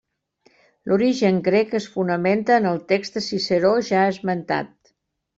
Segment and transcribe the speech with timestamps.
[0.91, 4.73] L'origen grec es fonamenta en el text de Ciceró ja esmentat.